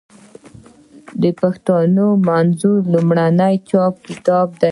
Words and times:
د 1.21 1.23
پښتو 1.39 1.75
منظم 2.27 2.83
لومړنی 2.93 3.53
چاپي 3.69 4.01
کتاب 4.17 4.47
دﺉ. 4.53 4.57